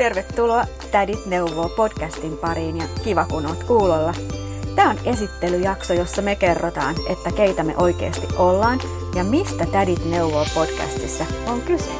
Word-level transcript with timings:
Tervetuloa 0.00 0.64
Tädit 0.90 1.26
neuvoo 1.26 1.68
podcastin 1.68 2.38
pariin 2.38 2.76
ja 2.76 2.84
kiva 3.04 3.24
kun 3.24 3.46
oot 3.46 3.64
kuulolla. 3.64 4.14
Tämä 4.74 4.90
on 4.90 4.98
esittelyjakso, 5.04 5.94
jossa 5.94 6.22
me 6.22 6.36
kerrotaan, 6.36 6.94
että 7.08 7.32
keitä 7.32 7.62
me 7.62 7.74
oikeasti 7.76 8.26
ollaan 8.36 8.80
ja 9.14 9.24
mistä 9.24 9.66
Tädit 9.66 10.04
neuvoo 10.04 10.44
podcastissa 10.54 11.24
on 11.46 11.60
kyse. 11.60 11.90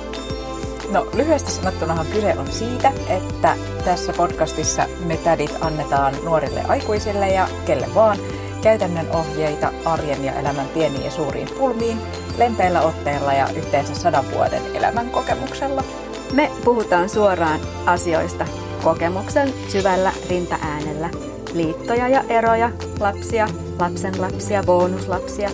No 0.90 1.06
lyhyesti 1.14 1.50
sanottunahan 1.50 2.06
kyse 2.06 2.38
on 2.38 2.52
siitä, 2.52 2.92
että 3.08 3.56
tässä 3.84 4.12
podcastissa 4.12 4.86
me 5.04 5.16
tädit 5.16 5.56
annetaan 5.60 6.14
nuorille 6.24 6.62
aikuisille 6.68 7.28
ja 7.28 7.48
kelle 7.66 7.94
vaan 7.94 8.18
käytännön 8.62 9.10
ohjeita 9.10 9.72
arjen 9.84 10.24
ja 10.24 10.32
elämän 10.32 10.68
pieniin 10.68 11.04
ja 11.04 11.10
suuriin 11.10 11.48
pulmiin, 11.58 11.98
lempeillä 12.38 12.80
otteella 12.80 13.32
ja 13.32 13.48
yhteensä 13.56 13.94
sadan 13.94 14.30
vuoden 14.30 14.76
elämän 14.76 15.10
kokemuksella. 15.10 15.84
Me 16.32 16.50
puhutaan 16.64 17.08
suoraan 17.08 17.60
asioista 17.86 18.46
kokemuksen 18.82 19.52
syvällä 19.68 20.12
rintaäänellä. 20.30 21.10
Liittoja 21.52 22.08
ja 22.08 22.24
eroja, 22.28 22.70
lapsia, 23.00 23.48
lapsenlapsia, 23.78 24.62
bonuslapsia, 24.62 25.50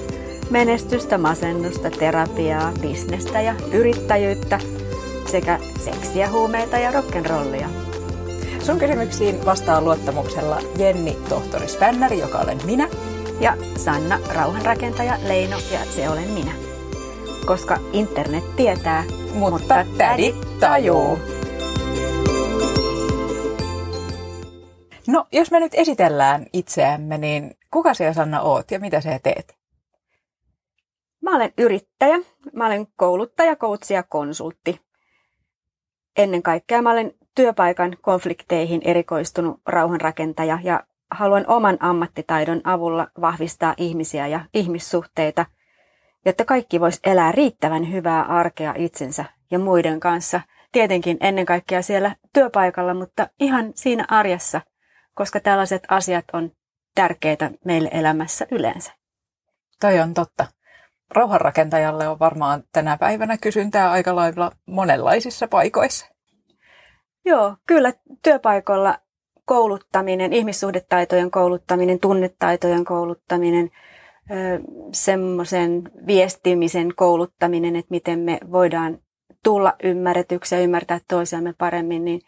menestystä, 0.50 1.18
masennusta, 1.18 1.90
terapiaa, 1.90 2.72
bisnestä 2.80 3.40
ja 3.40 3.54
yrittäjyyttä 3.72 4.60
sekä 5.30 5.58
seksiä, 5.84 6.30
huumeita 6.30 6.78
ja 6.78 6.90
rock'n'rollia. 6.90 7.66
Sun 8.62 8.78
kysymyksiin 8.78 9.44
vastaa 9.44 9.80
luottamuksella 9.80 10.58
Jenni 10.78 11.16
Tohtori 11.28 11.68
Spanner, 11.68 12.12
joka 12.12 12.38
olen 12.38 12.58
minä. 12.64 12.88
Ja 13.40 13.56
Sanna, 13.76 14.18
rauhanrakentaja 14.34 15.18
Leino 15.26 15.56
ja 15.72 15.78
se 15.90 16.08
olen 16.08 16.30
minä. 16.30 16.52
Koska 17.46 17.78
internet 17.92 18.56
tietää, 18.56 19.04
mutta, 19.36 19.86
tädi 19.98 20.34
tajuu. 20.60 21.18
No, 25.06 25.26
jos 25.32 25.50
me 25.50 25.60
nyt 25.60 25.74
esitellään 25.74 26.46
itseämme, 26.52 27.18
niin 27.18 27.56
kuka 27.70 27.94
sinä 27.94 28.12
Sanna 28.12 28.40
oot 28.40 28.70
ja 28.70 28.80
mitä 28.80 29.00
sä 29.00 29.18
teet? 29.22 29.56
Mä 31.22 31.36
olen 31.36 31.52
yrittäjä, 31.58 32.18
mä 32.52 32.66
olen 32.66 32.86
kouluttaja, 32.96 33.56
koutsi 33.56 33.94
ja 33.94 34.02
konsultti. 34.02 34.80
Ennen 36.16 36.42
kaikkea 36.42 36.82
mä 36.82 36.90
olen 36.90 37.12
työpaikan 37.34 37.96
konflikteihin 38.00 38.80
erikoistunut 38.84 39.60
rauhanrakentaja 39.66 40.58
ja 40.62 40.84
haluan 41.10 41.44
oman 41.48 41.76
ammattitaidon 41.80 42.60
avulla 42.64 43.06
vahvistaa 43.20 43.74
ihmisiä 43.76 44.26
ja 44.26 44.40
ihmissuhteita, 44.54 45.46
jotta 46.26 46.44
kaikki 46.44 46.80
vois 46.80 47.00
elää 47.04 47.32
riittävän 47.32 47.92
hyvää 47.92 48.22
arkea 48.22 48.74
itsensä 48.76 49.24
ja 49.50 49.58
muiden 49.58 50.00
kanssa. 50.00 50.40
Tietenkin 50.72 51.16
ennen 51.20 51.46
kaikkea 51.46 51.82
siellä 51.82 52.16
työpaikalla, 52.32 52.94
mutta 52.94 53.28
ihan 53.40 53.72
siinä 53.74 54.04
arjessa, 54.08 54.60
koska 55.14 55.40
tällaiset 55.40 55.82
asiat 55.88 56.24
on 56.32 56.50
tärkeitä 56.94 57.50
meille 57.64 57.88
elämässä 57.92 58.46
yleensä. 58.50 58.92
Toi 59.80 60.00
on 60.00 60.14
totta. 60.14 60.46
Rauhanrakentajalle 61.10 62.08
on 62.08 62.18
varmaan 62.18 62.62
tänä 62.72 62.96
päivänä 62.96 63.36
kysyntää 63.38 63.90
aika 63.90 64.16
lailla 64.16 64.52
monenlaisissa 64.66 65.48
paikoissa. 65.48 66.06
Joo, 67.24 67.56
kyllä 67.66 67.92
työpaikoilla 68.22 68.98
kouluttaminen, 69.44 70.32
ihmissuhdetaitojen 70.32 71.30
kouluttaminen, 71.30 72.00
tunnetaitojen 72.00 72.84
kouluttaminen, 72.84 73.70
semmoisen 74.92 75.90
viestimisen 76.06 76.92
kouluttaminen, 76.96 77.76
että 77.76 77.90
miten 77.90 78.18
me 78.18 78.38
voidaan 78.52 78.98
tulla 79.42 79.74
ymmärretyksi 79.82 80.54
ja 80.54 80.60
ymmärtää 80.60 81.00
toisiamme 81.08 81.54
paremmin, 81.58 82.04
niin 82.04 82.20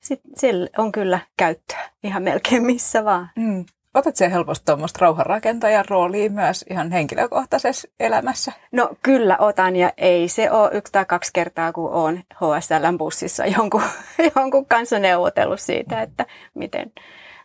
sit, 0.00 0.20
sillä 0.36 0.68
on 0.78 0.92
kyllä 0.92 1.20
käyttöä 1.36 1.88
ihan 2.02 2.22
melkein 2.22 2.62
missä 2.62 3.04
vaan. 3.04 3.30
Mm. 3.36 3.64
Otat 3.94 4.16
sen 4.16 4.30
helposti 4.30 4.64
tuommoista 4.64 4.98
rauhanrakentajan 5.00 5.84
roolia 5.88 6.30
myös 6.30 6.64
ihan 6.70 6.90
henkilökohtaisessa 6.90 7.88
elämässä? 8.00 8.52
No 8.72 8.90
kyllä 9.02 9.36
otan 9.38 9.76
ja 9.76 9.92
ei 9.96 10.28
se 10.28 10.50
ole 10.50 10.70
yksi 10.72 10.92
tai 10.92 11.04
kaksi 11.04 11.30
kertaa, 11.34 11.72
kun 11.72 11.90
olen 11.90 12.24
HSLn 12.34 12.98
bussissa 12.98 13.46
jonkun, 13.46 13.82
jonkun 14.36 14.66
kanssa 14.66 14.98
neuvotellut 14.98 15.60
siitä, 15.60 16.02
että 16.02 16.26
miten, 16.54 16.92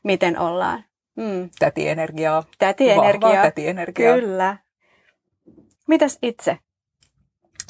miten 0.03 0.39
ollaan. 0.39 0.83
Mm. 1.15 1.49
Tätienergiaa. 1.59 2.43
Tätienergiaa. 2.57 3.43
tätienergiaa. 3.43 4.15
Kyllä. 4.15 4.57
Mitäs 5.87 6.17
itse? 6.21 6.57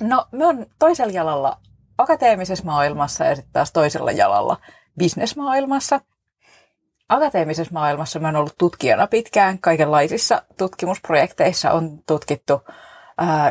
No 0.01 0.25
me 0.31 0.45
on 0.45 0.65
toisella 0.79 1.13
jalalla 1.13 1.57
akateemisessa 1.97 2.65
maailmassa 2.65 3.25
ja 3.25 3.35
sitten 3.35 3.53
taas 3.53 3.71
toisella 3.71 4.11
jalalla 4.11 4.57
bisnesmaailmassa 4.97 5.99
akateemisessa 7.11 7.73
maailmassa 7.73 8.19
mä 8.19 8.27
oon 8.27 8.35
ollut 8.35 8.57
tutkijana 8.57 9.07
pitkään. 9.07 9.59
Kaikenlaisissa 9.59 10.41
tutkimusprojekteissa 10.57 11.71
on 11.71 11.99
tutkittu 12.07 12.61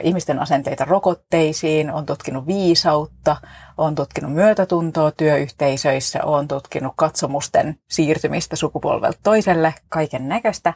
ihmisten 0.02 0.38
asenteita 0.38 0.84
rokotteisiin, 0.84 1.90
on 1.90 2.06
tutkinut 2.06 2.46
viisautta, 2.46 3.36
on 3.78 3.94
tutkinut 3.94 4.32
myötätuntoa 4.32 5.10
työyhteisöissä, 5.10 6.24
on 6.24 6.48
tutkinut 6.48 6.92
katsomusten 6.96 7.78
siirtymistä 7.90 8.56
sukupolvelta 8.56 9.18
toiselle, 9.22 9.74
kaiken 9.88 10.28
näköistä. 10.28 10.74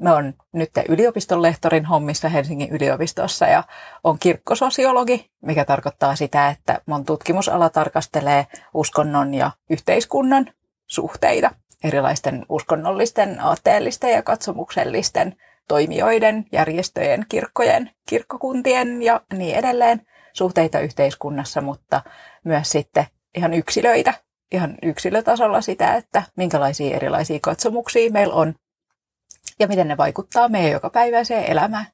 Mä 0.00 0.12
oon 0.12 0.34
nyt 0.52 0.70
yliopiston 0.88 1.42
lehtorin 1.42 1.84
hommissa 1.84 2.28
Helsingin 2.28 2.70
yliopistossa 2.70 3.46
ja 3.46 3.62
on 4.04 4.18
kirkkososiologi, 4.18 5.30
mikä 5.42 5.64
tarkoittaa 5.64 6.16
sitä, 6.16 6.48
että 6.48 6.80
mun 6.86 7.04
tutkimusala 7.04 7.70
tarkastelee 7.70 8.46
uskonnon 8.74 9.34
ja 9.34 9.50
yhteiskunnan 9.70 10.46
suhteita 10.86 11.50
erilaisten 11.84 12.46
uskonnollisten, 12.48 13.40
aatteellisten 13.40 14.12
ja 14.12 14.22
katsomuksellisten 14.22 15.36
toimijoiden, 15.68 16.44
järjestöjen, 16.52 17.26
kirkkojen, 17.28 17.90
kirkkokuntien 18.08 19.02
ja 19.02 19.20
niin 19.32 19.56
edelleen 19.56 20.06
suhteita 20.32 20.80
yhteiskunnassa, 20.80 21.60
mutta 21.60 22.02
myös 22.44 22.70
sitten 22.70 23.06
ihan 23.34 23.54
yksilöitä, 23.54 24.14
ihan 24.52 24.74
yksilötasolla 24.82 25.60
sitä, 25.60 25.94
että 25.94 26.22
minkälaisia 26.36 26.96
erilaisia 26.96 27.38
katsomuksia 27.42 28.10
meillä 28.10 28.34
on 28.34 28.54
ja 29.58 29.68
miten 29.68 29.88
ne 29.88 29.96
vaikuttaa 29.96 30.48
meidän 30.48 30.72
jokapäiväiseen 30.72 31.44
elämään. 31.44 31.86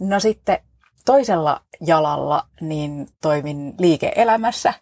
No 0.00 0.20
sitten 0.20 0.58
toisella 1.04 1.60
jalalla 1.80 2.48
niin 2.60 3.08
toimin 3.22 3.74
liike-elämässä 3.78 4.74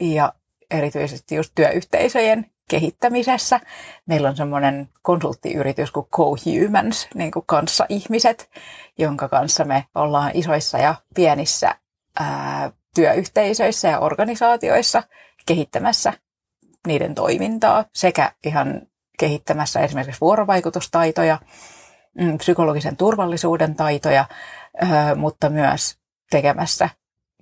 ja 0.00 0.32
erityisesti 0.70 1.34
just 1.34 1.52
työyhteisöjen 1.54 2.50
kehittämisessä. 2.68 3.60
Meillä 4.06 4.28
on 4.28 4.36
semmoinen 4.36 4.88
konsulttiyritys 5.02 5.90
kuin 5.90 6.06
Co-Humans, 6.16 7.08
niin 7.14 7.30
kuin 7.30 7.44
kanssa-ihmiset, 7.46 8.50
jonka 8.98 9.28
kanssa 9.28 9.64
me 9.64 9.84
ollaan 9.94 10.30
isoissa 10.34 10.78
ja 10.78 10.94
pienissä 11.14 11.74
ää, 12.20 12.72
työyhteisöissä 12.94 13.88
ja 13.88 13.98
organisaatioissa 13.98 15.02
kehittämässä 15.46 16.12
niiden 16.86 17.14
toimintaa 17.14 17.84
sekä 17.94 18.32
ihan 18.46 18.82
kehittämässä 19.18 19.80
esimerkiksi 19.80 20.20
vuorovaikutustaitoja, 20.20 21.38
mm, 22.20 22.38
psykologisen 22.38 22.96
turvallisuuden 22.96 23.74
taitoja, 23.74 24.24
mutta 25.16 25.50
myös 25.50 25.98
tekemässä 26.30 26.88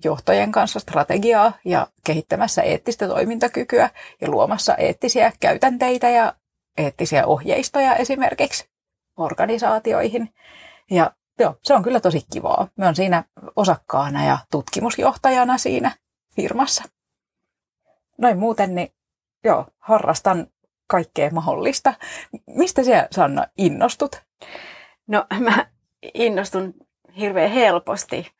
johtojen 0.05 0.51
kanssa 0.51 0.79
strategiaa 0.79 1.53
ja 1.65 1.87
kehittämässä 2.03 2.61
eettistä 2.61 3.07
toimintakykyä 3.07 3.89
ja 4.21 4.29
luomassa 4.29 4.75
eettisiä 4.75 5.31
käytänteitä 5.39 6.09
ja 6.09 6.33
eettisiä 6.77 7.25
ohjeistoja 7.25 7.95
esimerkiksi 7.95 8.69
organisaatioihin. 9.17 10.33
Ja 10.91 11.11
joo, 11.39 11.55
se 11.63 11.73
on 11.73 11.83
kyllä 11.83 11.99
tosi 11.99 12.25
kivaa. 12.33 12.67
Me 12.77 12.87
on 12.87 12.95
siinä 12.95 13.23
osakkaana 13.55 14.25
ja 14.25 14.37
tutkimusjohtajana 14.51 15.57
siinä 15.57 15.91
firmassa. 16.35 16.83
Noin 18.17 18.37
muuten, 18.37 18.75
niin 18.75 18.93
joo, 19.43 19.65
harrastan 19.79 20.47
kaikkea 20.87 21.29
mahdollista. 21.31 21.93
Mistä 22.47 22.83
sinä, 22.83 23.07
Sanna, 23.11 23.45
innostut? 23.57 24.21
No 25.07 25.25
mä 25.39 25.65
innostun 26.13 26.73
hirveän 27.17 27.51
helposti 27.51 28.31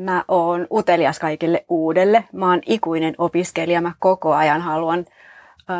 Mä 0.00 0.24
oon 0.28 0.66
utelias 0.72 1.18
kaikille 1.18 1.64
uudelle. 1.68 2.24
Mä 2.32 2.50
oon 2.50 2.60
ikuinen 2.66 3.14
opiskelija. 3.18 3.80
Mä 3.80 3.92
koko 3.98 4.34
ajan 4.34 4.60
haluan 4.60 5.06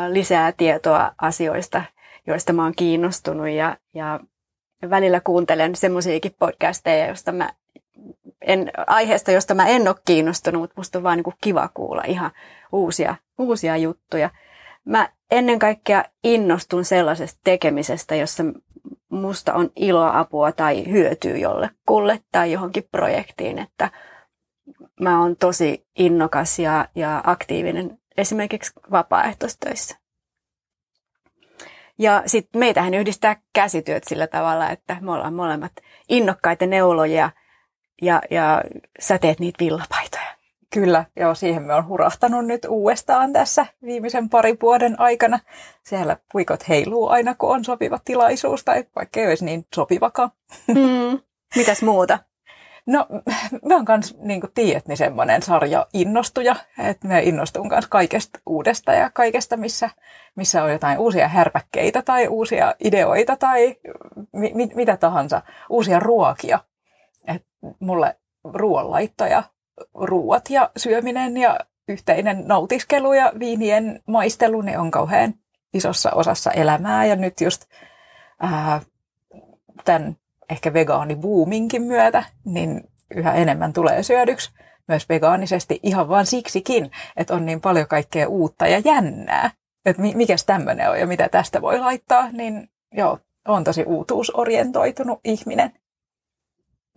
lisää 0.09 0.51
tietoa 0.51 1.11
asioista, 1.21 1.83
joista 2.27 2.53
mä 2.53 2.63
oon 2.63 2.73
kiinnostunut. 2.75 3.49
Ja, 3.49 3.77
ja 3.93 4.19
välillä 4.89 5.19
kuuntelen 5.19 5.75
semmoisiakin 5.75 6.35
podcasteja, 6.39 7.07
josta 7.07 7.31
mä 7.31 7.49
en, 8.41 8.71
aiheesta, 8.87 9.31
josta 9.31 9.53
mä 9.53 9.67
en 9.67 9.87
ole 9.87 9.95
kiinnostunut, 10.05 10.61
mutta 10.61 10.73
musta 10.77 10.99
on 10.99 11.03
vaan 11.03 11.17
niin 11.17 11.33
kiva 11.41 11.69
kuulla 11.73 12.03
ihan 12.07 12.31
uusia, 12.71 13.15
uusia 13.37 13.77
juttuja. 13.77 14.29
Mä 14.85 15.09
ennen 15.31 15.59
kaikkea 15.59 16.03
innostun 16.23 16.85
sellaisesta 16.85 17.39
tekemisestä, 17.43 18.15
jossa 18.15 18.43
musta 19.09 19.53
on 19.53 19.69
iloa, 19.75 20.19
apua 20.19 20.51
tai 20.51 20.91
hyötyy 20.91 21.37
jollekulle 21.37 22.19
tai 22.31 22.51
johonkin 22.51 22.87
projektiin, 22.91 23.59
että 23.59 23.89
mä 25.01 25.21
oon 25.21 25.35
tosi 25.35 25.85
innokas 25.97 26.59
ja, 26.59 26.87
ja 26.95 27.21
aktiivinen 27.25 27.99
esimerkiksi 28.17 28.71
vapaaehtoistöissä. 28.91 29.97
Ja 31.99 32.23
sitten 32.25 32.59
meitähän 32.59 32.93
yhdistää 32.93 33.35
käsityöt 33.53 34.03
sillä 34.03 34.27
tavalla, 34.27 34.69
että 34.69 34.97
me 35.01 35.11
ollaan 35.11 35.33
molemmat 35.33 35.71
innokkaita 36.09 36.65
neulojia 36.65 37.29
ja, 38.01 38.21
ja 38.31 38.63
sä 38.99 39.17
teet 39.17 39.39
niitä 39.39 39.59
villapaitoja. 39.59 40.31
Kyllä, 40.73 41.05
joo, 41.15 41.35
siihen 41.35 41.63
me 41.63 41.73
on 41.73 41.87
hurahtanut 41.87 42.45
nyt 42.45 42.65
uudestaan 42.69 43.33
tässä 43.33 43.65
viimeisen 43.85 44.29
parin 44.29 44.57
vuoden 44.61 44.99
aikana. 44.99 45.39
Siellä 45.83 46.17
puikot 46.31 46.69
heiluu 46.69 47.07
aina, 47.09 47.35
kun 47.35 47.49
on 47.49 47.65
sopiva 47.65 47.99
tilaisuus, 48.05 48.63
tai 48.63 48.85
vaikka 48.95 49.19
ei 49.19 49.27
olisi 49.27 49.45
niin 49.45 49.65
sopivakaan. 49.75 50.31
Mm. 50.67 51.19
Mitäs 51.55 51.81
muuta? 51.81 52.19
No, 52.85 53.07
me 53.65 53.75
on 53.75 53.85
myös, 53.87 54.17
niin 54.19 54.41
kuin 54.41 54.51
tiedät, 54.53 54.87
niin 54.87 54.97
semmoinen 54.97 55.41
sarja 55.41 55.87
innostuja, 55.93 56.55
että 56.79 57.07
me 57.07 57.23
innostun 57.23 57.67
myös 57.67 57.87
kaikesta 57.87 58.39
uudesta 58.45 58.93
ja 58.93 59.09
kaikesta, 59.13 59.57
missä, 59.57 59.89
missä 60.35 60.63
on 60.63 60.71
jotain 60.71 60.99
uusia 60.99 61.27
härpäkkeitä 61.27 62.01
tai 62.01 62.27
uusia 62.27 62.75
ideoita 62.83 63.35
tai 63.35 63.75
mi, 64.33 64.51
mi, 64.53 64.69
mitä 64.75 64.97
tahansa, 64.97 65.41
uusia 65.69 65.99
ruokia. 65.99 66.59
Et 67.27 67.45
mulle 67.79 68.15
ruoanlaitto 68.43 69.25
ja 69.25 69.43
ruuat 69.93 70.49
ja 70.49 70.71
syöminen 70.77 71.37
ja 71.37 71.59
yhteinen 71.87 72.47
nautiskelu 72.47 73.13
ja 73.13 73.33
viinien 73.39 73.99
maistelu, 74.07 74.61
ne 74.61 74.79
on 74.79 74.91
kauhean 74.91 75.33
isossa 75.73 76.11
osassa 76.11 76.51
elämää. 76.51 77.05
Ja 77.05 77.15
nyt 77.15 77.41
just 77.41 77.65
ää, 78.39 78.81
tämän 79.85 80.15
ehkä 80.51 80.73
vegaanibuuminkin 80.73 81.81
myötä, 81.81 82.23
niin 82.45 82.83
yhä 83.15 83.33
enemmän 83.33 83.73
tulee 83.73 84.03
syödyksi 84.03 84.51
myös 84.87 85.09
vegaanisesti 85.09 85.79
ihan 85.83 86.09
vain 86.09 86.25
siksikin, 86.25 86.91
että 87.15 87.33
on 87.33 87.45
niin 87.45 87.61
paljon 87.61 87.87
kaikkea 87.87 88.27
uutta 88.27 88.67
ja 88.67 88.81
jännää. 88.85 89.51
Että 89.85 90.01
mikäs 90.01 90.45
tämmöinen 90.45 90.89
on 90.89 90.99
ja 90.99 91.07
mitä 91.07 91.29
tästä 91.29 91.61
voi 91.61 91.79
laittaa, 91.79 92.31
niin 92.31 92.69
joo, 92.91 93.19
on 93.47 93.63
tosi 93.63 93.83
uutuusorientoitunut 93.83 95.19
ihminen. 95.23 95.71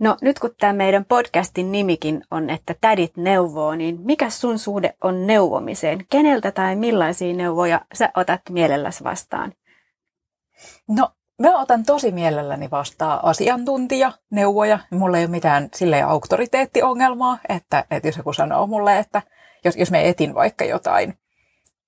No 0.01 0.17
nyt 0.23 0.39
kun 0.39 0.51
tämä 0.61 0.73
meidän 0.73 1.05
podcastin 1.05 1.73
nimikin 1.73 2.25
on, 2.31 2.51
että 2.51 2.75
tädit 2.81 3.17
neuvoo, 3.17 3.75
niin 3.75 4.01
mikä 4.01 4.31
sun 4.31 4.59
suhde 4.59 4.95
on 5.01 5.27
neuvomiseen? 5.27 6.07
Keneltä 6.11 6.53
tai 6.53 6.77
millaisia 6.77 7.35
neuvoja 7.35 7.81
sä 7.95 8.11
otat 8.17 8.41
mielelläsi 8.51 9.05
vastaan? 9.05 9.53
No 10.89 11.09
Mä 11.39 11.61
otan 11.61 11.85
tosi 11.85 12.13
mielelläni 12.13 12.71
vastaan 12.71 13.25
asiantuntija, 13.25 14.13
neuvoja. 14.31 14.79
Mulla 14.91 15.19
ei 15.19 15.25
ole 15.25 15.31
mitään 15.31 15.69
silleen 15.75 16.07
auktoriteettiongelmaa, 16.07 17.39
että, 17.49 17.85
että 17.91 18.09
jos 18.09 18.17
joku 18.17 18.33
sanoo 18.33 18.67
mulle, 18.67 18.99
että 18.99 19.23
jos, 19.65 19.77
jos 19.77 19.91
me 19.91 20.09
etin 20.09 20.35
vaikka 20.35 20.65
jotain, 20.65 21.19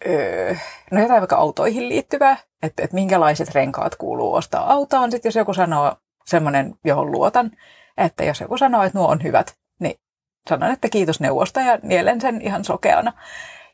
öö, 0.06 0.54
no 0.90 1.00
jotain 1.00 1.20
vaikka 1.20 1.36
autoihin 1.36 1.88
liittyvää, 1.88 2.36
että, 2.62 2.82
että 2.84 2.94
minkälaiset 2.94 3.54
renkaat 3.54 3.96
kuuluu 3.96 4.34
ostaa 4.34 4.72
autoon. 4.72 5.10
Sitten 5.10 5.28
jos 5.28 5.36
joku 5.36 5.54
sanoo 5.54 5.96
semmoinen, 6.26 6.74
johon 6.84 7.12
luotan, 7.12 7.50
että 7.96 8.24
jos 8.24 8.40
joku 8.40 8.58
sanoo, 8.58 8.82
että 8.82 8.98
nuo 8.98 9.08
on 9.08 9.22
hyvät, 9.22 9.56
niin 9.80 10.00
sanon, 10.48 10.70
että 10.70 10.88
kiitos 10.88 11.20
neuvosta 11.20 11.60
ja 11.60 11.78
nielen 11.82 12.20
sen 12.20 12.42
ihan 12.42 12.64
sokeana. 12.64 13.12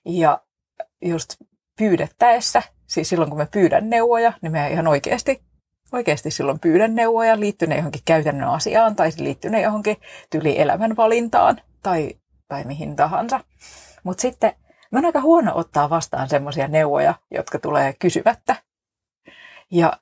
Ja 0.04 0.40
just 1.02 1.34
pyydettäessä, 1.78 2.62
siis 2.86 3.08
silloin 3.08 3.30
kun 3.30 3.38
me 3.38 3.48
pyydän 3.52 3.90
neuvoja, 3.90 4.32
niin 4.42 4.52
me 4.52 4.70
ihan 4.70 4.86
oikeasti 4.86 5.51
oikeasti 5.92 6.30
silloin 6.30 6.60
pyydän 6.60 6.94
neuvoja, 6.94 7.40
liittyneen 7.40 7.78
johonkin 7.78 8.02
käytännön 8.04 8.48
asiaan 8.48 8.96
tai 8.96 9.10
liittyneen 9.18 9.62
johonkin 9.62 9.96
tyli 10.30 10.60
elämänvalintaan 10.60 11.60
tai, 11.82 12.10
tai 12.48 12.64
mihin 12.64 12.96
tahansa. 12.96 13.40
Mutta 14.04 14.22
sitten 14.22 14.52
mä 14.90 14.98
oon 14.98 15.04
aika 15.04 15.20
huono 15.20 15.52
ottaa 15.54 15.90
vastaan 15.90 16.28
semmoisia 16.28 16.68
neuvoja, 16.68 17.14
jotka 17.30 17.58
tulee 17.58 17.94
kysymättä. 17.98 18.56
Ja 19.70 19.92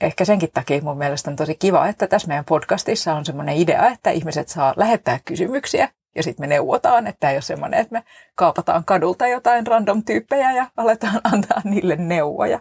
ehkä 0.00 0.24
senkin 0.24 0.50
takia 0.54 0.82
mun 0.82 0.98
mielestä 0.98 1.30
on 1.30 1.36
tosi 1.36 1.54
kiva, 1.54 1.88
että 1.88 2.06
tässä 2.06 2.28
meidän 2.28 2.44
podcastissa 2.44 3.14
on 3.14 3.24
semmoinen 3.24 3.56
idea, 3.56 3.86
että 3.86 4.10
ihmiset 4.10 4.48
saa 4.48 4.74
lähettää 4.76 5.18
kysymyksiä 5.24 5.88
ja 6.14 6.22
sitten 6.22 6.42
me 6.42 6.46
neuvotaan, 6.46 7.06
että 7.06 7.30
ei 7.30 7.36
ole 7.36 7.42
semmoinen, 7.42 7.80
että 7.80 7.92
me 7.92 8.04
kaapataan 8.34 8.84
kadulta 8.84 9.26
jotain 9.26 9.66
random 9.66 10.02
tyyppejä 10.04 10.52
ja 10.52 10.66
aletaan 10.76 11.20
antaa 11.32 11.60
niille 11.64 11.96
neuvoja. 11.96 12.60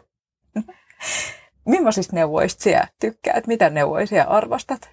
Millaisista 1.66 2.16
neuvoista 2.16 2.64
sinä 2.64 2.88
tykkäät? 3.00 3.48
Mitä 3.48 3.70
neuvoisia 3.70 4.24
arvostat? 4.24 4.90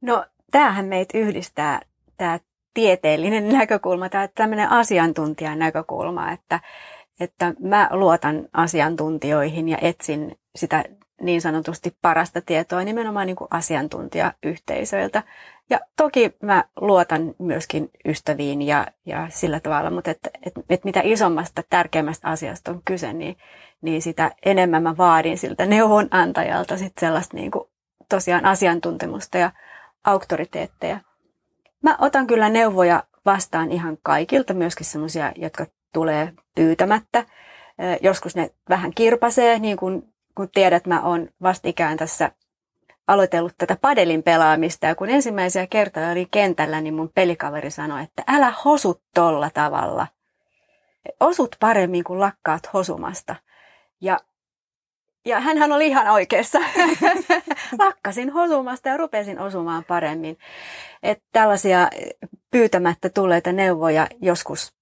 No, 0.00 0.24
tämähän 0.50 0.86
meitä 0.86 1.18
yhdistää, 1.18 1.80
tämä 2.16 2.38
tieteellinen 2.74 3.48
näkökulma, 3.48 4.08
tämä 4.08 4.28
tämmöinen 4.28 4.70
asiantuntijan 4.70 5.58
näkökulma, 5.58 6.32
että, 6.32 6.60
että 7.20 7.54
mä 7.60 7.88
luotan 7.92 8.48
asiantuntijoihin 8.52 9.68
ja 9.68 9.78
etsin 9.80 10.38
sitä 10.56 10.84
niin 11.20 11.40
sanotusti 11.40 11.96
parasta 12.02 12.40
tietoa 12.40 12.84
nimenomaan 12.84 13.26
niin 13.26 13.36
kuin 13.36 13.48
asiantuntijayhteisöiltä. 13.50 15.22
Ja 15.70 15.80
toki 15.96 16.36
mä 16.42 16.64
luotan 16.80 17.34
myöskin 17.38 17.90
ystäviin 18.04 18.62
ja, 18.62 18.86
ja 19.06 19.26
sillä 19.30 19.60
tavalla, 19.60 19.90
mutta 19.90 20.10
että, 20.10 20.30
että, 20.42 20.60
että 20.70 20.84
mitä 20.84 21.00
isommasta, 21.04 21.62
tärkeimmästä 21.70 22.28
asiasta 22.28 22.70
on 22.70 22.82
kyse, 22.84 23.12
niin 23.12 23.36
niin 23.82 24.02
sitä 24.02 24.32
enemmän 24.46 24.82
mä 24.82 24.96
vaadin 24.96 25.38
siltä 25.38 25.66
neuvonantajalta 25.66 26.76
sit 26.76 26.92
sellaista 27.00 27.36
niin 27.36 27.50
kuin 27.50 27.68
tosiaan 28.08 28.44
asiantuntemusta 28.44 29.38
ja 29.38 29.50
auktoriteetteja. 30.04 31.00
Mä 31.82 31.96
otan 32.00 32.26
kyllä 32.26 32.48
neuvoja 32.48 33.04
vastaan 33.26 33.72
ihan 33.72 33.98
kaikilta, 34.02 34.54
myöskin 34.54 34.86
sellaisia, 34.86 35.32
jotka 35.36 35.66
tulee 35.92 36.32
pyytämättä. 36.54 37.24
Joskus 38.00 38.36
ne 38.36 38.50
vähän 38.68 38.92
kirpasee, 38.94 39.58
niin 39.58 39.76
kuin 39.76 40.14
kun 40.36 40.50
tiedät, 40.50 40.86
mä 40.86 41.02
oon 41.02 41.28
vastikään 41.42 41.96
tässä 41.96 42.30
aloitellut 43.06 43.52
tätä 43.58 43.76
padelin 43.80 44.22
pelaamista. 44.22 44.86
Ja 44.86 44.94
kun 44.94 45.10
ensimmäisiä 45.10 45.66
kertoja 45.66 46.10
oli 46.10 46.28
kentällä, 46.30 46.80
niin 46.80 46.94
mun 46.94 47.12
pelikaveri 47.14 47.70
sanoi, 47.70 48.02
että 48.02 48.22
älä 48.26 48.52
hosut 48.64 49.02
tolla 49.14 49.50
tavalla. 49.50 50.06
Osut 51.20 51.56
paremmin 51.60 52.04
kuin 52.04 52.20
lakkaat 52.20 52.72
hosumasta. 52.72 53.36
Ja, 54.00 54.20
ja 55.24 55.40
hänhän 55.40 55.72
oli 55.72 55.86
ihan 55.86 56.08
oikeassa. 56.08 56.58
Lakkasin 57.78 58.30
hosumasta 58.30 58.88
ja 58.88 58.96
rupesin 58.96 59.38
osumaan 59.38 59.84
paremmin. 59.84 60.38
Että 61.02 61.24
tällaisia 61.32 61.88
pyytämättä 62.50 63.08
tulleita 63.08 63.52
neuvoja 63.52 64.06
joskus, 64.22 64.75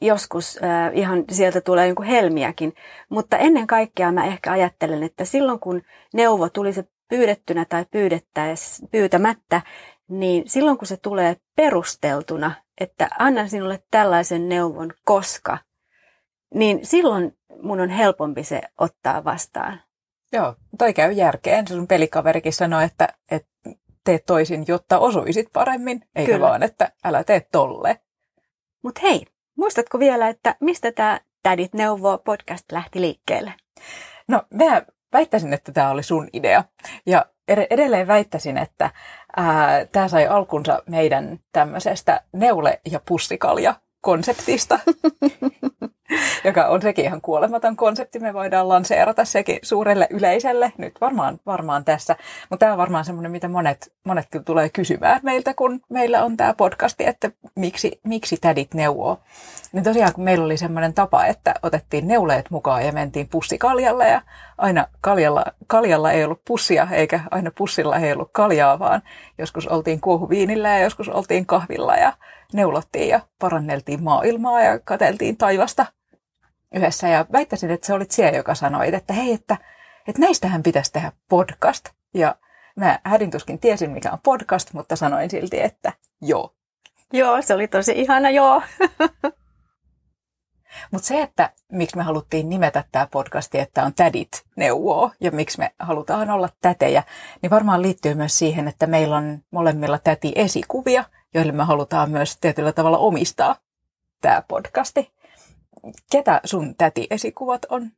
joskus 0.00 0.58
äh, 0.62 0.90
ihan 0.94 1.24
sieltä 1.30 1.60
tulee 1.60 1.84
niin 1.84 1.94
kuin 1.94 2.08
helmiäkin. 2.08 2.74
Mutta 3.08 3.36
ennen 3.36 3.66
kaikkea 3.66 4.12
mä 4.12 4.26
ehkä 4.26 4.52
ajattelen, 4.52 5.02
että 5.02 5.24
silloin 5.24 5.60
kun 5.60 5.82
neuvo 6.14 6.48
tuli 6.48 6.72
se 6.72 6.84
pyydettynä 7.08 7.64
tai 7.64 7.86
pyydettäessä, 7.90 8.86
pyytämättä, 8.90 9.62
niin 10.08 10.48
silloin 10.50 10.78
kun 10.78 10.86
se 10.86 10.96
tulee 10.96 11.36
perusteltuna, 11.56 12.52
että 12.80 13.08
annan 13.18 13.48
sinulle 13.48 13.82
tällaisen 13.90 14.48
neuvon, 14.48 14.92
koska, 15.04 15.58
niin 16.54 16.86
silloin 16.86 17.36
mun 17.62 17.80
on 17.80 17.88
helpompi 17.88 18.44
se 18.44 18.62
ottaa 18.78 19.24
vastaan. 19.24 19.80
Joo, 20.32 20.54
toi 20.78 20.94
käy 20.94 21.12
järkeen. 21.12 21.68
Sun 21.68 21.86
pelikaverikin 21.86 22.52
sanoi, 22.52 22.84
että, 22.84 23.08
että 23.30 23.50
teet 24.04 24.26
toisin, 24.26 24.64
jotta 24.68 24.98
osuisit 24.98 25.48
paremmin, 25.52 26.00
eikä 26.14 26.32
Kyllä. 26.32 26.48
vaan, 26.48 26.62
että 26.62 26.92
älä 27.04 27.24
tee 27.24 27.40
tolle. 27.52 28.00
Mutta 28.82 29.00
hei, 29.02 29.26
muistatko 29.62 29.98
vielä, 29.98 30.28
että 30.28 30.56
mistä 30.60 30.92
tämä 30.92 31.20
Tädit 31.42 31.74
neuvoo 31.74 32.18
podcast 32.18 32.72
lähti 32.72 33.00
liikkeelle? 33.00 33.54
No, 34.28 34.42
mä 34.54 34.82
väittäisin, 35.12 35.52
että 35.52 35.72
tämä 35.72 35.90
oli 35.90 36.02
sun 36.02 36.28
idea. 36.32 36.64
Ja 37.06 37.26
edelleen 37.48 38.06
väittäisin, 38.06 38.58
että 38.58 38.90
tämä 39.92 40.08
sai 40.08 40.26
alkunsa 40.26 40.82
meidän 40.88 41.38
tämmöisestä 41.52 42.20
neule- 42.32 42.80
ja 42.90 43.00
pussikalja 43.08 43.74
konseptista, 44.00 44.78
joka 46.44 46.66
on 46.66 46.82
sekin 46.82 47.04
ihan 47.04 47.20
kuolematon 47.20 47.76
konsepti. 47.76 48.18
Me 48.18 48.34
voidaan 48.34 48.68
lanseerata 48.68 49.24
sekin 49.24 49.58
suurelle 49.62 50.06
yleisölle 50.10 50.72
nyt 50.78 51.00
varmaan, 51.00 51.40
varmaan 51.46 51.84
tässä. 51.84 52.16
Mutta 52.50 52.66
tämä 52.66 52.72
on 52.72 52.78
varmaan 52.78 53.04
semmoinen, 53.04 53.32
mitä 53.32 53.48
monet, 53.48 53.92
monet 54.04 54.26
kyllä 54.30 54.44
tulee 54.44 54.68
kysymään 54.68 55.20
meiltä, 55.22 55.54
kun 55.54 55.80
meillä 55.88 56.24
on 56.24 56.36
tämä 56.36 56.54
podcasti, 56.54 57.06
että 57.06 57.30
miksi, 57.56 58.00
miksi 58.04 58.36
tädit 58.36 58.74
neuvoo. 58.74 59.18
Niin 59.72 59.84
tosiaan, 59.84 60.12
kun 60.14 60.24
meillä 60.24 60.44
oli 60.44 60.56
semmoinen 60.56 60.94
tapa, 60.94 61.26
että 61.26 61.54
otettiin 61.62 62.08
neuleet 62.08 62.50
mukaan 62.50 62.86
ja 62.86 62.92
mentiin 62.92 63.28
pussikaljalle 63.28 64.08
ja 64.08 64.22
aina 64.58 64.86
kaljalla, 65.00 65.44
kaljalla 65.66 66.12
ei 66.12 66.24
ollut 66.24 66.44
pussia 66.44 66.88
eikä 66.90 67.20
aina 67.30 67.50
pussilla 67.58 67.96
ei 67.96 68.12
ollut 68.12 68.30
kaljaa, 68.32 68.78
vaan 68.78 69.02
joskus 69.38 69.68
oltiin 69.68 70.00
kuohuviinillä 70.00 70.68
ja 70.68 70.78
joskus 70.78 71.08
oltiin 71.08 71.46
kahvilla 71.46 71.96
ja 71.96 72.12
neulottiin 72.52 73.08
ja 73.08 73.20
paranneltiin 73.38 74.02
maailmaa 74.02 74.62
ja 74.62 74.78
kateltiin 74.78 75.36
taivasta 75.36 75.86
yhdessä. 76.74 77.08
Ja 77.08 77.26
väittäisin, 77.32 77.70
että 77.70 77.86
se 77.86 77.94
olit 77.94 78.10
siellä, 78.10 78.36
joka 78.36 78.54
sanoi, 78.54 78.94
että 78.94 79.12
hei, 79.12 79.32
että, 79.32 79.56
että 80.08 80.20
näistähän 80.20 80.62
pitäisi 80.62 80.92
tehdä 80.92 81.12
podcast. 81.28 81.88
Ja 82.14 82.36
mä 82.76 82.98
hädintuskin 83.04 83.58
tiesin, 83.58 83.90
mikä 83.90 84.10
on 84.10 84.18
podcast, 84.24 84.72
mutta 84.72 84.96
sanoin 84.96 85.30
silti, 85.30 85.60
että 85.62 85.92
joo. 86.20 86.54
Joo, 87.12 87.42
se 87.42 87.54
oli 87.54 87.68
tosi 87.68 87.92
ihana, 87.92 88.30
joo. 88.30 88.62
Mutta 90.90 91.06
se, 91.06 91.22
että 91.22 91.50
miksi 91.72 91.96
me 91.96 92.02
haluttiin 92.02 92.48
nimetä 92.48 92.84
tämä 92.92 93.06
podcasti, 93.06 93.58
että 93.58 93.84
on 93.84 93.94
tädit 93.94 94.44
neuvoo 94.56 95.10
ja 95.20 95.30
miksi 95.30 95.58
me 95.58 95.74
halutaan 95.78 96.30
olla 96.30 96.48
tätejä, 96.60 97.02
niin 97.42 97.50
varmaan 97.50 97.82
liittyy 97.82 98.14
myös 98.14 98.38
siihen, 98.38 98.68
että 98.68 98.86
meillä 98.86 99.16
on 99.16 99.38
molemmilla 99.50 99.98
täti 99.98 100.32
esikuvia, 100.36 101.04
joille 101.34 101.52
me 101.52 101.64
halutaan 101.64 102.10
myös 102.10 102.38
tietyllä 102.40 102.72
tavalla 102.72 102.98
omistaa 102.98 103.56
tämä 104.20 104.42
podcasti. 104.48 105.12
Ketä 106.12 106.40
sun 106.44 106.74
täti-esikuvat 106.76 107.66
on? 107.68 107.90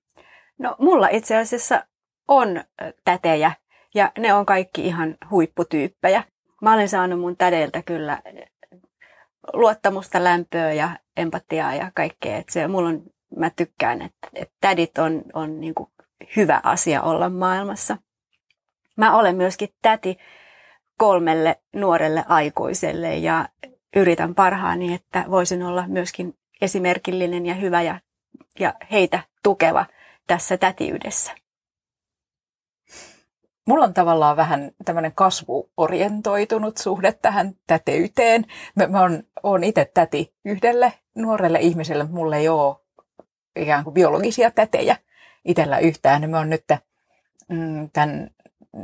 No 0.58 0.76
mulla 0.78 1.08
itse 1.08 1.36
asiassa 1.36 1.86
on 2.28 2.64
tätejä 3.04 3.52
ja 3.94 4.12
ne 4.18 4.34
on 4.34 4.46
kaikki 4.46 4.86
ihan 4.86 5.16
huipputyyppejä. 5.30 6.24
Mä 6.62 6.74
olen 6.74 6.88
saanut 6.88 7.20
mun 7.20 7.36
tädeiltä 7.36 7.82
kyllä 7.82 8.22
luottamusta, 9.52 10.24
lämpöä 10.24 10.72
ja 10.72 10.90
empatiaa 11.16 11.74
ja 11.74 11.90
kaikkea. 11.94 12.36
Et 12.36 12.48
se, 12.48 12.68
mulla 12.68 12.88
on, 12.88 13.02
mä 13.36 13.50
tykkään, 13.50 14.02
että, 14.02 14.28
että 14.34 14.54
tädit 14.60 14.98
on, 14.98 15.22
on 15.32 15.60
niin 15.60 15.74
kuin 15.74 15.90
hyvä 16.36 16.60
asia 16.64 17.02
olla 17.02 17.28
maailmassa. 17.28 17.96
Mä 18.96 19.16
olen 19.16 19.36
myöskin 19.36 19.68
täti 19.82 20.18
kolmelle 20.98 21.60
nuorelle 21.72 22.24
aikuiselle 22.28 23.16
ja 23.16 23.48
yritän 23.96 24.34
parhaani, 24.34 24.94
että 24.94 25.24
voisin 25.30 25.62
olla 25.62 25.84
myöskin 25.86 26.34
esimerkillinen 26.60 27.46
ja 27.46 27.54
hyvä 27.54 27.82
ja, 27.82 28.00
ja 28.58 28.74
heitä 28.90 29.20
tukeva 29.42 29.86
tässä 30.26 30.56
tätiydessä. 30.56 31.32
Mulla 33.66 33.84
on 33.84 33.94
tavallaan 33.94 34.36
vähän 34.36 34.70
tämmöinen 34.84 35.12
kasvuorientoitunut 35.14 36.76
suhde 36.76 37.12
tähän 37.12 37.54
täteyteen. 37.66 38.44
Mä, 38.76 38.86
mä 38.86 39.00
oon, 39.00 39.22
oon 39.42 39.64
itse 39.64 39.90
täti 39.94 40.34
yhdelle 40.44 40.92
nuorelle 41.14 41.60
ihmiselle, 41.60 42.04
mulla 42.04 42.36
ei 42.36 42.48
ole 42.48 42.76
ikään 43.56 43.84
kuin 43.84 43.94
biologisia 43.94 44.50
tätejä 44.50 44.96
itsellä 45.44 45.78
yhtään. 45.78 46.30
Mä 46.30 46.38
oon 46.38 46.50
nyt 46.50 46.64
tämän 47.92 48.30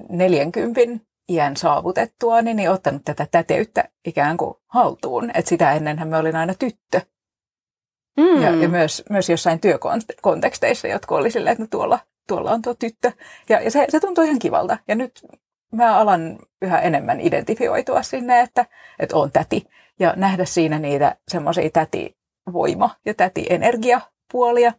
40 0.08 0.80
iän 1.28 1.56
saavutettua, 1.56 2.42
niin, 2.42 2.56
niin 2.56 2.70
ottanut 2.70 3.02
tätä 3.04 3.26
täteyttä 3.30 3.84
ikään 4.04 4.36
kuin 4.36 4.54
haltuun. 4.66 5.30
Et 5.34 5.46
sitä 5.46 5.72
ennenhän 5.72 6.08
me 6.08 6.16
olin 6.16 6.36
aina 6.36 6.54
tyttö. 6.54 7.00
Mm. 8.16 8.42
Ja, 8.42 8.50
ja 8.50 8.68
myös, 8.68 9.02
myös 9.10 9.28
jossain 9.28 9.60
työkonteksteissa, 9.60 10.88
jotka 10.88 11.14
oli 11.14 11.30
silleen, 11.30 11.52
että 11.52 11.62
no 11.62 11.68
tuolla, 11.70 11.98
tuolla 12.28 12.50
on 12.50 12.62
tuo 12.62 12.74
tyttö. 12.74 13.12
Ja, 13.48 13.60
ja 13.60 13.70
se, 13.70 13.86
se 13.88 14.00
tuntuu 14.00 14.24
ihan 14.24 14.38
kivalta. 14.38 14.78
Ja 14.88 14.94
nyt 14.94 15.26
mä 15.72 15.96
alan 15.96 16.38
yhä 16.62 16.78
enemmän 16.78 17.20
identifioitua 17.20 18.02
sinne, 18.02 18.40
että, 18.40 18.66
että 18.98 19.16
on 19.16 19.32
täti. 19.32 19.66
Ja 19.98 20.14
nähdä 20.16 20.44
siinä 20.44 20.78
niitä 20.78 21.16
semmoisia 21.28 21.70
tätivoima- 21.70 22.96
ja 23.06 23.14
täti-energiapuolia. 23.14 24.72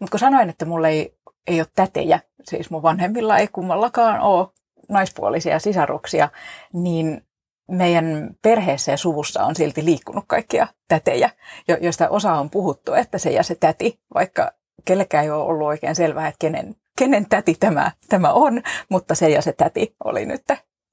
Mutta 0.00 0.10
kun 0.10 0.20
sanoin, 0.20 0.50
että 0.50 0.64
mulla 0.64 0.88
ei, 0.88 1.14
ei 1.46 1.60
ole 1.60 1.66
tätejä, 1.74 2.20
siis 2.42 2.70
mun 2.70 2.82
vanhemmilla 2.82 3.38
ei 3.38 3.48
kummallakaan 3.48 4.20
ole 4.20 4.48
naispuolisia 4.88 5.58
sisaruksia, 5.58 6.28
niin 6.72 7.26
meidän 7.70 8.30
perheessä 8.42 8.92
ja 8.92 8.96
suvussa 8.96 9.44
on 9.44 9.56
silti 9.56 9.84
liikkunut 9.84 10.24
kaikkia 10.26 10.66
tätejä, 10.88 11.30
joista 11.80 12.08
osa 12.08 12.32
on 12.32 12.50
puhuttu, 12.50 12.94
että 12.94 13.18
se 13.18 13.30
ja 13.30 13.42
se 13.42 13.54
täti, 13.54 14.00
vaikka 14.14 14.52
kellekään 14.84 15.24
ei 15.24 15.30
ole 15.30 15.44
ollut 15.44 15.66
oikein 15.66 15.94
selvää, 15.94 16.28
että 16.28 16.38
kenen, 16.38 16.76
kenen 16.98 17.26
täti 17.28 17.54
tämä, 17.60 17.92
tämä 18.08 18.32
on, 18.32 18.62
mutta 18.88 19.14
se 19.14 19.28
ja 19.28 19.42
se 19.42 19.52
täti 19.52 19.96
oli 20.04 20.26
nyt, 20.26 20.44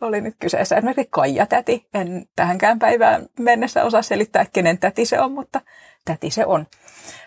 oli 0.02 0.22
nyt 0.22 0.36
kyseessä. 0.40 0.76
Esimerkiksi 0.76 1.12
Kaija 1.12 1.46
täti, 1.46 1.88
en 1.94 2.26
tähänkään 2.36 2.80
päivään 2.80 3.26
mennessä 3.40 3.84
osaa 3.84 4.02
selittää, 4.02 4.46
kenen 4.54 4.78
täti 4.78 5.06
se 5.06 5.20
on, 5.20 5.32
mutta 5.32 5.62
täti 6.06 6.30
se 6.30 6.46
on. 6.46 6.68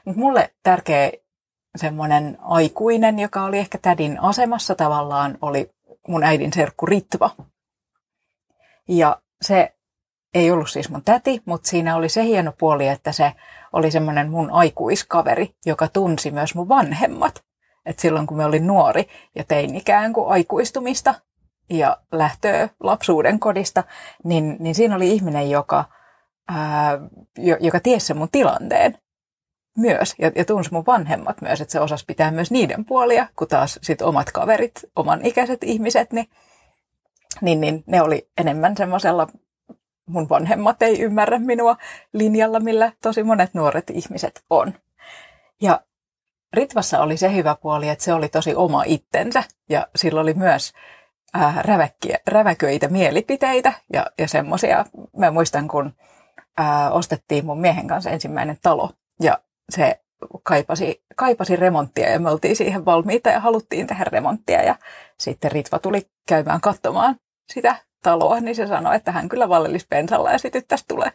Mut 0.04 0.16
mulle 0.16 0.54
tärkeä 0.62 1.10
semmoinen 1.76 2.38
aikuinen, 2.40 3.18
joka 3.18 3.44
oli 3.44 3.58
ehkä 3.58 3.78
tädin 3.82 4.20
asemassa 4.20 4.74
tavallaan, 4.74 5.38
oli 5.42 5.70
mun 6.08 6.24
äidin 6.24 6.52
serkku 6.52 6.86
Ritva. 6.86 7.30
Ja 8.88 9.22
se 9.44 9.74
ei 10.34 10.50
ollut 10.50 10.70
siis 10.70 10.90
mun 10.90 11.04
täti, 11.04 11.42
mutta 11.44 11.68
siinä 11.68 11.96
oli 11.96 12.08
se 12.08 12.24
hieno 12.24 12.52
puoli, 12.58 12.88
että 12.88 13.12
se 13.12 13.32
oli 13.72 13.90
semmoinen 13.90 14.30
mun 14.30 14.50
aikuiskaveri, 14.50 15.54
joka 15.66 15.88
tunsi 15.88 16.30
myös 16.30 16.54
mun 16.54 16.68
vanhemmat. 16.68 17.44
Et 17.86 17.98
silloin 17.98 18.26
kun 18.26 18.36
me 18.36 18.44
olin 18.44 18.66
nuori 18.66 19.08
ja 19.34 19.44
tein 19.44 19.74
ikään 19.74 20.12
kuin 20.12 20.28
aikuistumista 20.28 21.14
ja 21.70 21.96
lähtöä 22.12 22.68
lapsuuden 22.80 23.40
kodista, 23.40 23.84
niin, 24.24 24.56
niin 24.60 24.74
siinä 24.74 24.96
oli 24.96 25.12
ihminen, 25.12 25.50
joka, 25.50 25.84
ää, 26.48 26.98
joka 27.60 27.80
tiesi 27.80 28.06
sen 28.06 28.16
mun 28.16 28.28
tilanteen 28.32 28.98
myös 29.78 30.14
ja, 30.18 30.30
ja 30.36 30.44
tunsi 30.44 30.72
mun 30.72 30.86
vanhemmat 30.86 31.40
myös, 31.40 31.60
että 31.60 31.72
se 31.72 31.80
osasi 31.80 32.04
pitää 32.04 32.30
myös 32.30 32.50
niiden 32.50 32.84
puolia, 32.84 33.28
kun 33.36 33.48
taas 33.48 33.78
sit 33.82 34.02
omat 34.02 34.32
kaverit, 34.32 34.84
oman 34.96 35.26
ikäiset 35.26 35.64
ihmiset, 35.64 36.12
niin, 36.12 36.26
niin, 37.40 37.60
niin 37.60 37.84
ne 37.86 38.02
oli 38.02 38.28
enemmän 38.38 38.76
semmoisella 38.76 39.26
mun 40.06 40.28
vanhemmat 40.28 40.82
ei 40.82 41.02
ymmärrä 41.02 41.38
minua 41.38 41.76
linjalla, 42.12 42.60
millä 42.60 42.92
tosi 43.02 43.22
monet 43.22 43.54
nuoret 43.54 43.90
ihmiset 43.90 44.44
on. 44.50 44.74
Ja 45.62 45.80
Ritvassa 46.52 47.00
oli 47.00 47.16
se 47.16 47.34
hyvä 47.34 47.56
puoli, 47.62 47.88
että 47.88 48.04
se 48.04 48.14
oli 48.14 48.28
tosi 48.28 48.54
oma 48.54 48.82
itsensä 48.86 49.42
ja 49.68 49.86
sillä 49.96 50.20
oli 50.20 50.34
myös 50.34 50.72
ää, 51.34 51.62
räväkkiä, 51.62 52.18
räväköitä 52.26 52.88
mielipiteitä 52.88 53.72
ja, 53.92 54.06
ja 54.18 54.28
semmoisia. 54.28 54.84
Mä 55.16 55.30
muistan, 55.30 55.68
kun 55.68 55.92
ää, 56.56 56.90
ostettiin 56.90 57.46
mun 57.46 57.60
miehen 57.60 57.86
kanssa 57.86 58.10
ensimmäinen 58.10 58.58
talo 58.62 58.90
ja 59.22 59.38
se 59.70 60.00
kaipasi, 60.42 61.04
kaipasi 61.16 61.56
remonttia 61.56 62.10
ja 62.10 62.20
me 62.20 62.30
oltiin 62.30 62.56
siihen 62.56 62.84
valmiita 62.84 63.30
ja 63.30 63.40
haluttiin 63.40 63.86
tehdä 63.86 64.04
remonttia. 64.04 64.62
Ja 64.62 64.74
sitten 65.18 65.52
Ritva 65.52 65.78
tuli 65.78 66.10
käymään 66.28 66.60
katsomaan 66.60 67.16
sitä 67.52 67.76
taloa, 68.02 68.40
niin 68.40 68.56
se 68.56 68.66
sanoi, 68.66 68.96
että 68.96 69.12
hän 69.12 69.28
kyllä 69.28 69.48
vallelisi 69.48 69.86
pensalla 69.90 70.32
ja 70.32 70.38
sitten 70.38 70.62
tästä 70.68 70.88
tulee. 70.88 71.12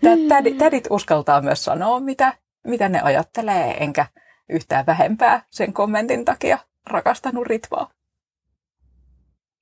tädit, 0.28 0.58
tädit 0.58 0.86
uskaltaa 0.90 1.40
myös 1.40 1.64
sanoa, 1.64 2.00
mitä, 2.00 2.34
mitä 2.64 2.88
ne 2.88 3.00
ajattelee, 3.00 3.76
enkä 3.84 4.06
yhtään 4.48 4.86
vähempää 4.86 5.42
sen 5.50 5.72
kommentin 5.72 6.24
takia 6.24 6.58
rakastanut 6.86 7.46
Ritvaa. 7.46 7.90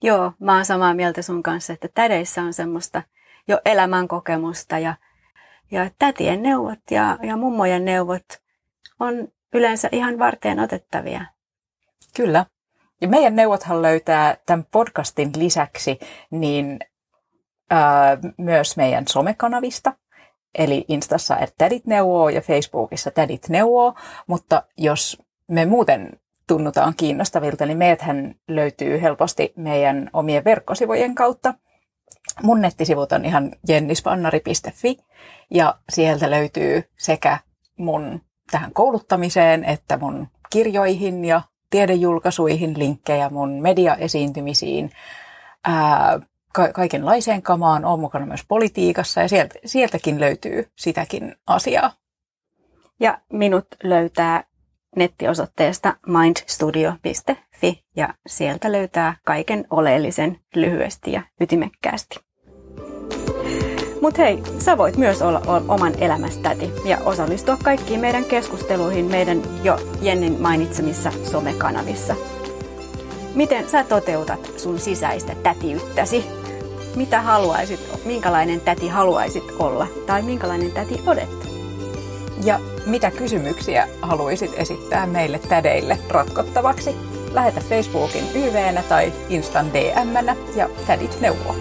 Joo, 0.02 0.32
mä 0.40 0.54
oon 0.54 0.64
samaa 0.64 0.94
mieltä 0.94 1.22
sun 1.22 1.42
kanssa, 1.42 1.72
että 1.72 1.88
tädeissä 1.94 2.42
on 2.42 2.52
semmoista 2.52 3.02
jo 3.48 3.60
elämänkokemusta 3.64 4.78
ja 4.78 4.94
ja 5.70 5.90
tätien 5.98 6.42
neuvot 6.42 6.78
ja, 6.90 7.18
ja 7.22 7.36
mummojen 7.36 7.84
neuvot 7.84 8.24
on 9.00 9.28
yleensä 9.54 9.88
ihan 9.92 10.18
varteen 10.18 10.60
otettavia. 10.60 11.24
Kyllä. 12.16 12.46
Ja 13.00 13.08
meidän 13.08 13.36
neuvothan 13.36 13.82
löytää 13.82 14.36
tämän 14.46 14.66
podcastin 14.70 15.30
lisäksi 15.36 15.98
niin 16.30 16.78
ää, 17.70 18.18
myös 18.36 18.76
meidän 18.76 19.04
somekanavista. 19.08 19.92
Eli 20.58 20.84
Instassa 20.88 21.36
että 21.36 21.54
tädit 21.58 21.86
neuvoo 21.86 22.28
ja 22.28 22.40
Facebookissa 22.40 23.10
tädit 23.10 23.48
neuvoo. 23.48 23.94
Mutta 24.26 24.62
jos 24.76 25.22
me 25.48 25.66
muuten 25.66 26.20
tunnutaan 26.46 26.94
kiinnostavilta, 26.96 27.66
niin 27.66 27.78
meidäthän 27.78 28.34
löytyy 28.48 29.02
helposti 29.02 29.52
meidän 29.56 30.10
omien 30.12 30.44
verkkosivujen 30.44 31.14
kautta– 31.14 31.54
Mun 32.42 32.60
nettisivut 32.60 33.12
on 33.12 33.24
ihan 33.24 33.52
jennispannari.fi 33.68 34.98
ja 35.50 35.78
sieltä 35.88 36.30
löytyy 36.30 36.90
sekä 36.96 37.38
mun 37.76 38.20
tähän 38.50 38.72
kouluttamiseen 38.72 39.64
että 39.64 39.96
mun 39.96 40.28
kirjoihin 40.50 41.24
ja 41.24 41.42
tiedejulkaisuihin 41.70 42.78
linkkejä 42.78 43.30
mun 43.30 43.62
mediaesiintymisiin, 43.62 44.90
ää, 45.64 46.20
ka- 46.52 46.72
kaikenlaiseen 46.72 47.42
kamaan, 47.42 47.84
on 47.84 48.00
mukana 48.00 48.26
myös 48.26 48.44
politiikassa 48.48 49.20
ja 49.20 49.28
sieltä, 49.28 49.54
sieltäkin 49.64 50.20
löytyy 50.20 50.70
sitäkin 50.76 51.34
asiaa. 51.46 51.92
Ja 53.00 53.18
minut 53.32 53.66
löytää 53.82 54.44
nettiosoitteesta 54.96 55.96
mindstudio.fi 56.06 57.84
ja 57.96 58.14
sieltä 58.26 58.72
löytää 58.72 59.16
kaiken 59.24 59.64
oleellisen 59.70 60.40
lyhyesti 60.54 61.12
ja 61.12 61.22
ytimekkäästi. 61.40 62.27
Mutta 64.00 64.22
hei, 64.22 64.42
sä 64.58 64.78
voit 64.78 64.96
myös 64.96 65.22
olla 65.22 65.42
oman 65.68 65.92
elämästäti 65.98 66.72
ja 66.84 66.98
osallistua 67.04 67.56
kaikkiin 67.64 68.00
meidän 68.00 68.24
keskusteluihin 68.24 69.04
meidän 69.04 69.42
jo 69.62 69.78
Jennin 70.00 70.42
mainitsemissa 70.42 71.12
somekanavissa. 71.22 72.14
Miten 73.34 73.68
sä 73.68 73.84
toteutat 73.84 74.50
sun 74.56 74.78
sisäistä 74.78 75.34
tätiyttäsi? 75.42 76.24
Mitä 76.96 77.20
haluaisit, 77.20 77.80
minkälainen 78.04 78.60
täti 78.60 78.88
haluaisit 78.88 79.44
olla 79.58 79.86
tai 80.06 80.22
minkälainen 80.22 80.72
täti 80.72 81.02
olet? 81.06 81.48
Ja 82.44 82.60
mitä 82.86 83.10
kysymyksiä 83.10 83.88
haluaisit 84.02 84.50
esittää 84.56 85.06
meille 85.06 85.38
tädeille 85.38 85.98
ratkottavaksi? 86.08 86.96
Lähetä 87.32 87.60
Facebookin 87.60 88.24
YV 88.34 88.82
tai 88.88 89.12
Instan 89.28 89.72
dm 89.72 90.36
ja 90.56 90.68
tädit 90.86 91.20
neuvoo. 91.20 91.54